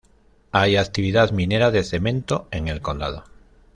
[0.51, 3.23] Hay actividad minera de cemento en el condado.